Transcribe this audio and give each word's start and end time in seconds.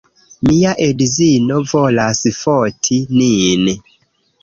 Mia 0.47 0.71
edzino 0.87 1.59
volas 1.73 2.25
foti 2.41 3.01
nin 3.23 3.73